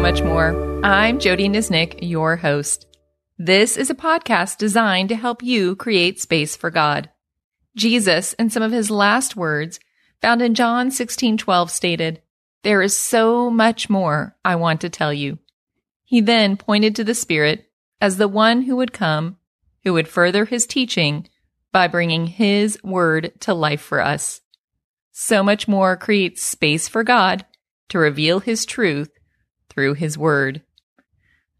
[0.00, 0.80] much more.
[0.84, 2.86] I'm Jody Nisnik, your host.
[3.36, 7.10] This is a podcast designed to help you create space for God.
[7.76, 9.80] Jesus, in some of his last words,
[10.22, 12.22] found in John 16:12 stated,
[12.62, 15.40] "There is so much more I want to tell you."
[16.04, 17.68] He then pointed to the Spirit
[18.00, 19.36] as the one who would come,
[19.82, 21.28] who would further his teaching
[21.72, 24.42] by bringing his word to life for us.
[25.10, 27.44] So much more creates space for God
[27.88, 29.10] to reveal his truth
[29.78, 30.60] through his word.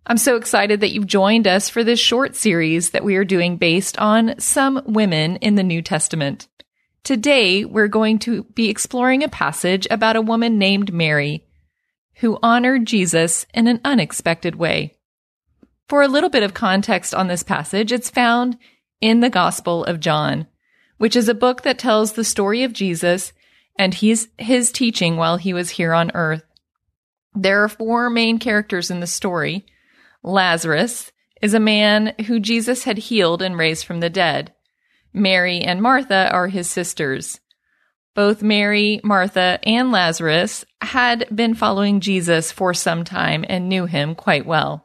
[0.04, 3.58] I'm so excited that you've joined us for this short series that we are doing
[3.58, 6.48] based on some women in the New Testament.
[7.04, 11.44] Today, we're going to be exploring a passage about a woman named Mary
[12.14, 14.96] who honored Jesus in an unexpected way.
[15.88, 18.58] For a little bit of context on this passage, it's found
[19.00, 20.48] in the Gospel of John,
[20.96, 23.32] which is a book that tells the story of Jesus
[23.76, 26.42] and his, his teaching while he was here on earth.
[27.34, 29.66] There are four main characters in the story.
[30.22, 34.52] Lazarus is a man who Jesus had healed and raised from the dead.
[35.12, 37.40] Mary and Martha are his sisters.
[38.14, 44.14] Both Mary, Martha, and Lazarus had been following Jesus for some time and knew him
[44.14, 44.84] quite well.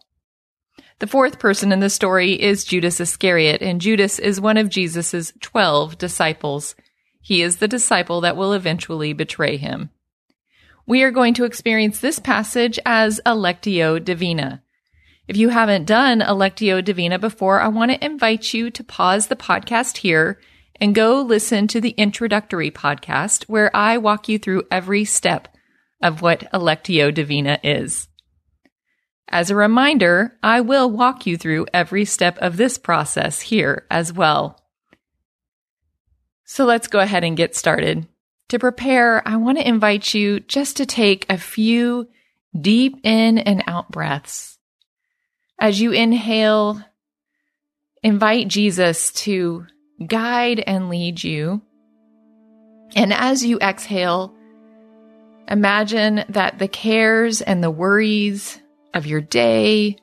[0.99, 5.33] The fourth person in the story is Judas Iscariot, and Judas is one of Jesus'
[5.41, 6.75] twelve disciples.
[7.21, 9.89] He is the disciple that will eventually betray him.
[10.85, 14.61] We are going to experience this passage as a Lectio Divina.
[15.27, 19.27] If you haven't done a Lectio Divina before, I want to invite you to pause
[19.27, 20.41] the podcast here
[20.81, 25.47] and go listen to the introductory podcast where I walk you through every step
[26.01, 28.09] of what a Lectio Divina is.
[29.29, 34.11] As a reminder, I will walk you through every step of this process here as
[34.11, 34.59] well.
[36.43, 38.05] So let's go ahead and get started.
[38.49, 42.07] To prepare, I want to invite you just to take a few
[42.59, 44.59] deep in and out breaths.
[45.59, 46.83] As you inhale,
[48.03, 49.65] invite Jesus to
[50.05, 51.61] guide and lead you.
[52.95, 54.33] And as you exhale,
[55.47, 58.59] imagine that the cares and the worries
[58.93, 59.97] of your day,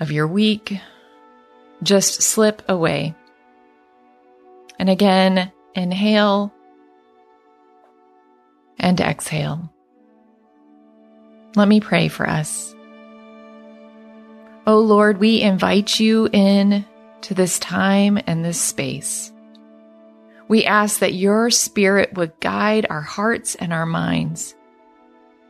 [0.00, 0.80] of your week,
[1.82, 3.14] just slip away.
[4.78, 6.52] And again, inhale
[8.78, 9.72] and exhale.
[11.56, 12.74] Let me pray for us.
[14.66, 16.84] Oh Lord, we invite you in
[17.22, 19.32] to this time and this space.
[20.46, 24.54] We ask that your spirit would guide our hearts and our minds,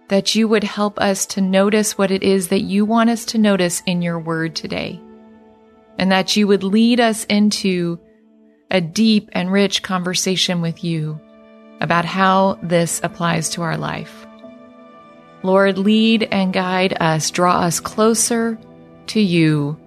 [0.08, 3.38] that you would help us to notice what it is that you want us to
[3.38, 5.00] notice in your word today,
[5.98, 7.98] and that you would lead us into
[8.70, 11.20] a deep and rich conversation with you
[11.80, 14.26] about how this applies to our life.
[15.42, 18.58] Lord, lead and guide us, draw us closer
[19.08, 19.78] to you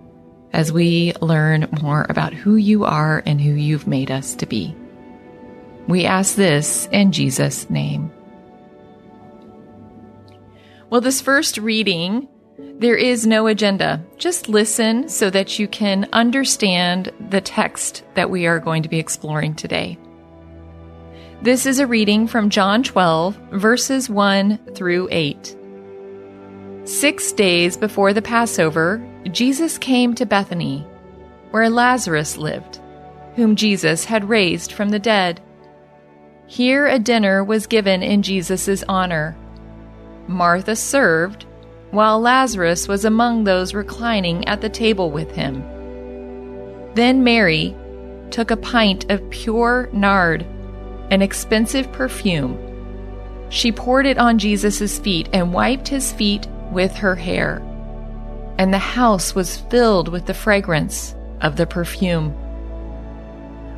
[0.53, 4.75] as we learn more about who you are and who you've made us to be.
[5.87, 8.11] We ask this in Jesus' name.
[10.89, 12.27] Well, this first reading,
[12.57, 14.03] there is no agenda.
[14.17, 18.99] Just listen so that you can understand the text that we are going to be
[18.99, 19.97] exploring today.
[21.43, 25.57] This is a reading from John 12, verses 1 through 8.
[26.83, 30.85] Six days before the Passover, Jesus came to Bethany,
[31.49, 32.79] where Lazarus lived,
[33.35, 35.41] whom Jesus had raised from the dead.
[36.45, 39.35] Here a dinner was given in Jesus' honor.
[40.27, 41.47] Martha served,
[41.89, 45.63] while Lazarus was among those reclining at the table with him.
[46.93, 47.75] Then Mary
[48.29, 50.45] took a pint of pure nard
[51.11, 52.57] an expensive perfume.
[53.49, 57.61] She poured it on Jesus' feet and wiped his feet with her hair.
[58.57, 62.33] And the house was filled with the fragrance of the perfume.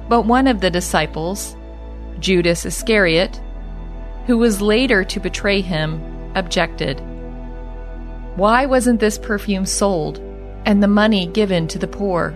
[0.09, 1.55] But one of the disciples,
[2.19, 3.41] Judas Iscariot,
[4.27, 6.01] who was later to betray him,
[6.35, 6.99] objected.
[8.35, 10.19] Why wasn't this perfume sold
[10.65, 12.35] and the money given to the poor?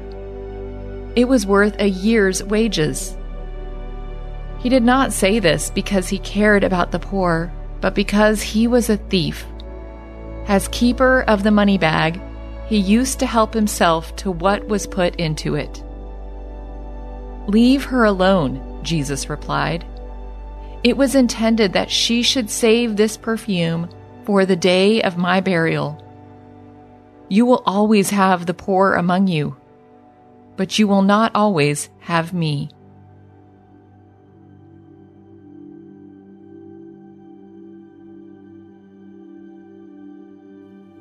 [1.15, 3.16] It was worth a year's wages.
[4.67, 8.89] He did not say this because he cared about the poor, but because he was
[8.89, 9.45] a thief.
[10.45, 12.19] As keeper of the money bag,
[12.67, 15.81] he used to help himself to what was put into it.
[17.47, 19.85] Leave her alone, Jesus replied.
[20.83, 23.87] It was intended that she should save this perfume
[24.25, 25.97] for the day of my burial.
[27.29, 29.55] You will always have the poor among you,
[30.57, 32.69] but you will not always have me.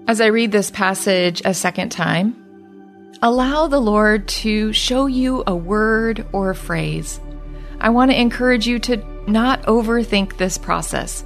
[0.09, 2.37] As I read this passage a second time,
[3.23, 7.21] allow the Lord to show you a word or a phrase.
[7.81, 8.99] I want to encourage you to
[9.29, 11.25] not overthink this process.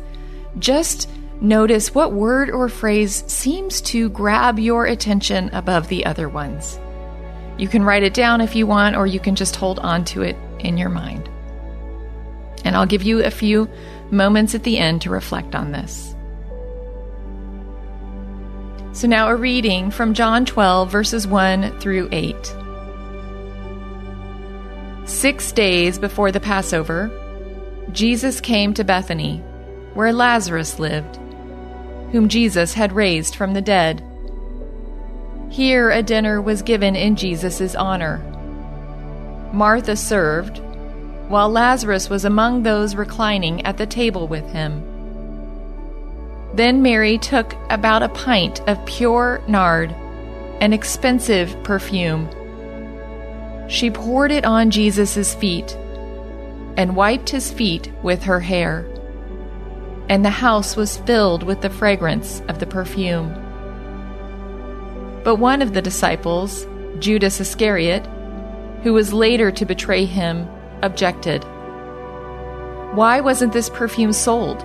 [0.59, 1.11] Just
[1.43, 6.81] notice what word or phrase seems to grab your attention above the other ones.
[7.59, 10.23] You can write it down if you want, or you can just hold on to
[10.23, 11.29] it in your mind.
[12.65, 13.69] And I'll give you a few
[14.11, 16.15] moments at the end to reflect on this.
[18.93, 22.55] So now a reading from John 12, verses 1 through 8.
[25.05, 27.09] Six days before the Passover,
[27.93, 29.39] Jesus came to Bethany,
[29.95, 31.19] where Lazarus lived,
[32.11, 34.03] whom Jesus had raised from the dead.
[35.51, 38.19] Here a dinner was given in Jesus' honor.
[39.53, 40.59] Martha served,
[41.29, 44.83] while Lazarus was among those reclining at the table with him.
[46.55, 49.93] Then Mary took about a pint of pure nard,
[50.61, 52.29] an expensive perfume.
[53.69, 55.77] She poured it on Jesus' feet
[56.77, 58.87] and wiped his feet with her hair.
[60.09, 63.33] And the house was filled with the fragrance of the perfume.
[65.23, 66.67] But one of the disciples,
[66.99, 68.07] Judas Iscariot,
[68.83, 70.49] who was later to betray him,
[70.83, 71.45] objected.
[72.95, 74.65] Why wasn't this perfume sold?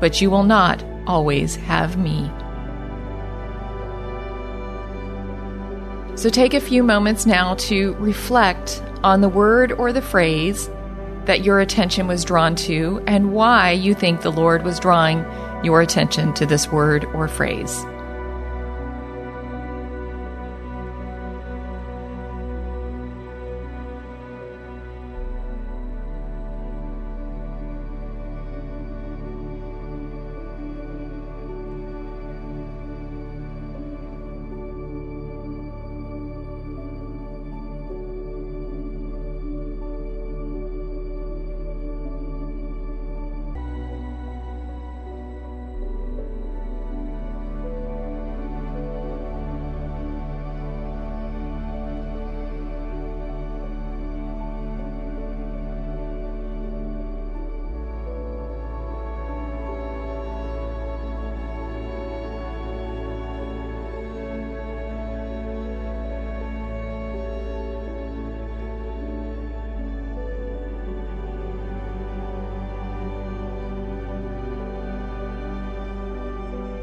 [0.00, 2.30] but you will not always have me.
[6.16, 10.70] So take a few moments now to reflect on the word or the phrase
[11.26, 15.18] that your attention was drawn to and why you think the Lord was drawing
[15.62, 17.84] your attention to this word or phrase.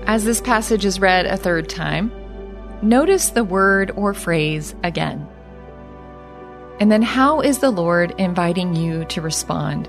[0.06, 2.12] As this passage is read a third time,
[2.82, 5.28] notice the word or phrase again.
[6.80, 9.88] And then, how is the Lord inviting you to respond?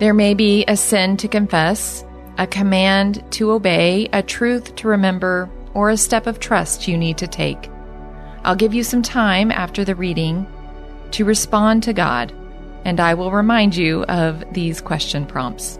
[0.00, 2.04] There may be a sin to confess,
[2.38, 7.18] a command to obey, a truth to remember, or a step of trust you need
[7.18, 7.70] to take.
[8.44, 10.46] I'll give you some time after the reading
[11.12, 12.32] to respond to God,
[12.84, 15.79] and I will remind you of these question prompts.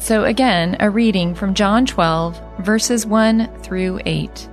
[0.00, 4.48] So, again, a reading from John 12, verses 1 through 8.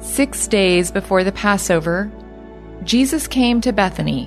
[0.00, 2.10] Six days before the Passover,
[2.84, 4.26] Jesus came to Bethany,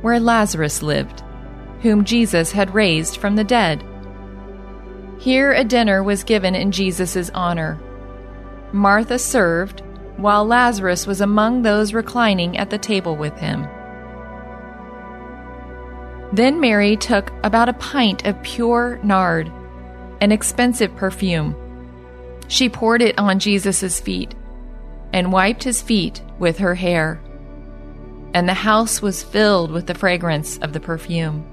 [0.00, 1.22] where Lazarus lived,
[1.82, 3.84] whom Jesus had raised from the dead.
[5.18, 7.78] Here a dinner was given in Jesus' honor.
[8.72, 9.80] Martha served,
[10.16, 13.66] while Lazarus was among those reclining at the table with him.
[16.32, 19.52] Then Mary took about a pint of pure nard,
[20.20, 21.54] an expensive perfume.
[22.48, 24.34] She poured it on Jesus' feet
[25.12, 27.20] and wiped his feet with her hair.
[28.32, 31.44] And the house was filled with the fragrance of the perfume.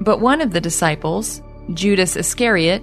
[0.00, 1.42] But one of the disciples,
[1.74, 2.82] Judas Iscariot,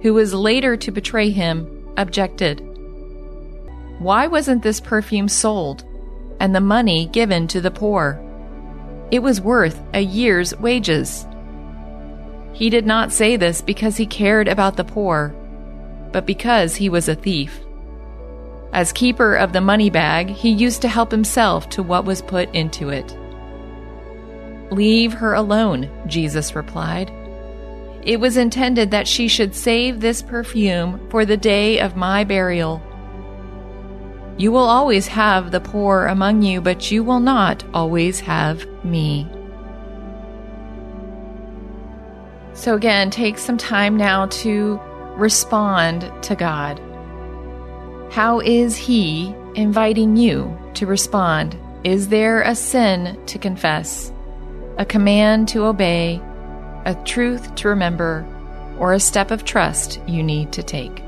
[0.00, 2.60] who was later to betray him, objected.
[3.98, 5.84] Why wasn't this perfume sold
[6.40, 8.24] and the money given to the poor?
[9.10, 11.26] It was worth a year's wages.
[12.52, 15.34] He did not say this because he cared about the poor,
[16.12, 17.60] but because he was a thief.
[18.72, 22.54] As keeper of the money bag, he used to help himself to what was put
[22.54, 23.16] into it.
[24.70, 27.10] Leave her alone, Jesus replied.
[28.02, 32.80] It was intended that she should save this perfume for the day of my burial.
[34.38, 39.26] You will always have the poor among you, but you will not always have me.
[42.54, 44.80] So, again, take some time now to
[45.16, 46.80] respond to God.
[48.10, 51.56] How is He inviting you to respond?
[51.84, 54.12] Is there a sin to confess,
[54.78, 56.20] a command to obey,
[56.84, 58.26] a truth to remember,
[58.78, 61.02] or a step of trust you need to take?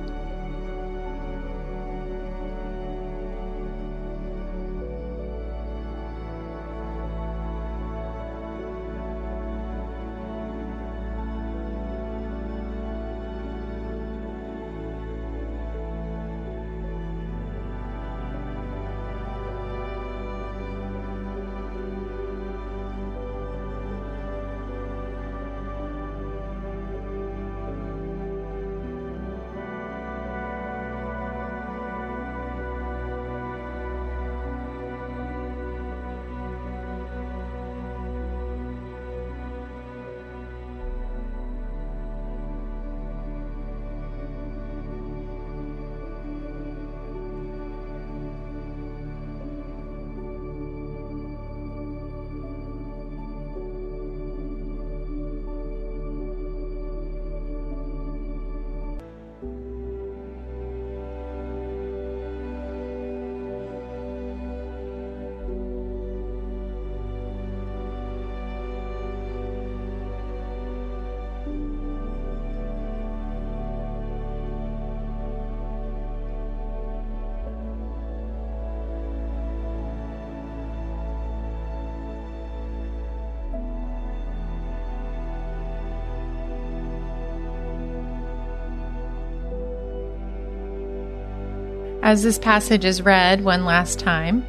[92.03, 94.45] As this passage is read one last time,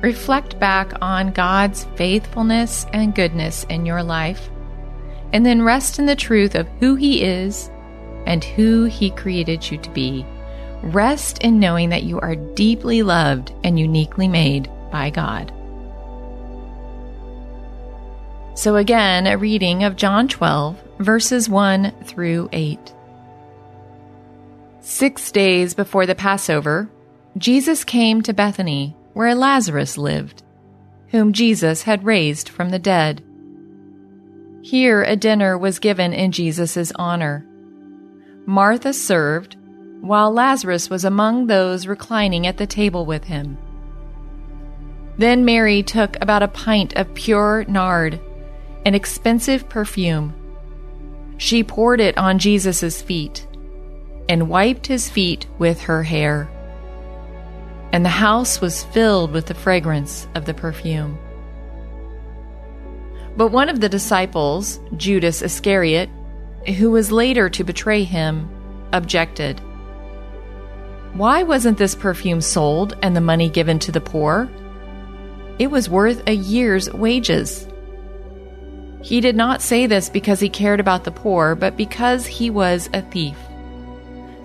[0.00, 4.48] reflect back on God's faithfulness and goodness in your life,
[5.32, 7.68] and then rest in the truth of who He is
[8.26, 10.24] and who He created you to be.
[10.84, 15.52] Rest in knowing that you are deeply loved and uniquely made by God.
[18.54, 22.94] So, again, a reading of John 12, verses 1 through 8.
[24.90, 26.90] Six days before the Passover,
[27.36, 30.42] Jesus came to Bethany, where Lazarus lived,
[31.08, 33.22] whom Jesus had raised from the dead.
[34.62, 37.46] Here a dinner was given in Jesus' honor.
[38.46, 39.58] Martha served,
[40.00, 43.58] while Lazarus was among those reclining at the table with him.
[45.18, 48.18] Then Mary took about a pint of pure nard,
[48.86, 50.32] an expensive perfume.
[51.36, 53.46] She poured it on Jesus' feet
[54.28, 56.48] and wiped his feet with her hair.
[57.92, 61.18] And the house was filled with the fragrance of the perfume.
[63.36, 66.10] But one of the disciples, Judas Iscariot,
[66.76, 68.50] who was later to betray him,
[68.92, 69.60] objected.
[71.14, 74.50] Why wasn't this perfume sold and the money given to the poor?
[75.58, 77.66] It was worth a year's wages.
[79.02, 82.90] He did not say this because he cared about the poor, but because he was
[82.92, 83.38] a thief.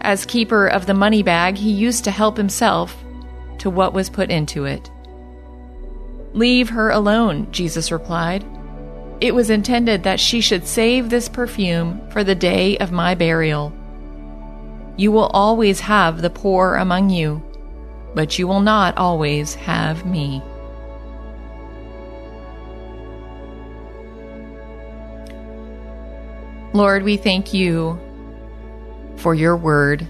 [0.04, 3.04] As keeper of the money bag, he used to help himself
[3.60, 4.92] to what was put into it.
[6.34, 8.46] Leave her alone, Jesus replied.
[9.22, 13.72] It was intended that she should save this perfume for the day of my burial.
[14.98, 17.42] You will always have the poor among you,
[18.14, 20.42] but you will not always have me.
[26.74, 28.00] Lord, we thank you
[29.18, 30.08] for your word.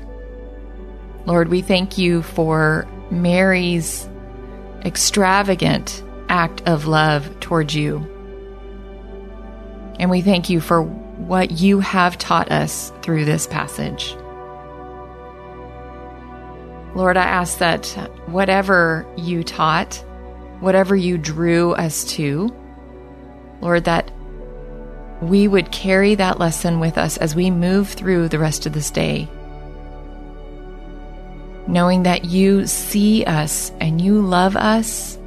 [1.26, 4.08] Lord, we thank you for Mary's
[4.84, 8.00] extravagant act of love towards you.
[10.00, 14.16] And we thank you for what you have taught us through this passage.
[16.96, 17.88] Lord, I ask that
[18.28, 19.96] whatever you taught,
[20.60, 22.54] whatever you drew us to,
[23.62, 24.12] Lord, that
[25.30, 28.92] we would carry that lesson with us as we move through the rest of this
[28.92, 29.28] day.
[31.68, 35.18] Knowing that you see us and you love us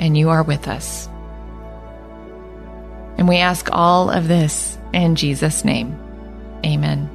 [0.00, 1.08] and you are with us.
[3.16, 5.98] And we ask all of this in Jesus' name.
[6.64, 7.08] Amen.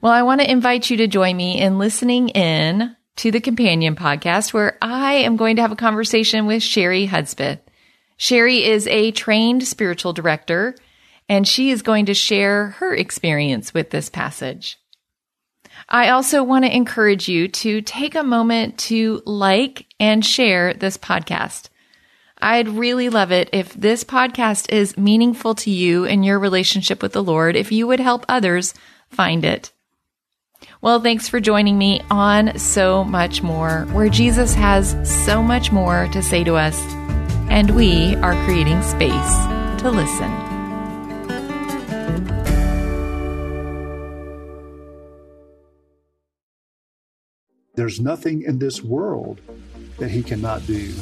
[0.00, 3.96] Well, I want to invite you to join me in listening in to the Companion
[3.96, 7.58] podcast, where I am going to have a conversation with Sherry Hudspeth.
[8.16, 10.76] Sherry is a trained spiritual director,
[11.28, 14.78] and she is going to share her experience with this passage.
[15.88, 20.96] I also want to encourage you to take a moment to like and share this
[20.96, 21.70] podcast.
[22.38, 27.14] I'd really love it if this podcast is meaningful to you and your relationship with
[27.14, 28.74] the Lord, if you would help others
[29.10, 29.72] find it.
[30.80, 34.94] Well, thanks for joining me on So Much More, where Jesus has
[35.24, 36.80] so much more to say to us,
[37.50, 39.10] and we are creating space
[39.80, 40.30] to listen.
[47.74, 49.40] There's nothing in this world
[49.98, 50.94] that he cannot do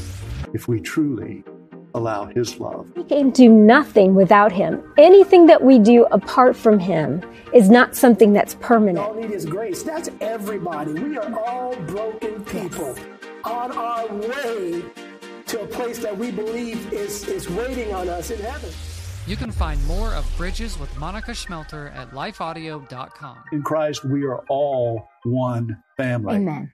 [0.55, 1.45] if we truly
[1.97, 2.87] allow His love.
[2.95, 4.83] We can do nothing without Him.
[4.99, 7.23] Anything that we do apart from Him
[7.53, 8.99] is not something that's permanent.
[8.99, 9.83] All need His grace.
[9.83, 10.93] That's everybody.
[10.93, 12.95] We are all broken people
[13.45, 14.85] on our way
[15.47, 18.71] to a place that we believe is, is waiting on us in heaven.
[19.27, 23.39] You can find more of Bridges with Monica Schmelter at lifeaudio.com.
[23.53, 26.37] In Christ, we are all one family.
[26.37, 26.73] Amen.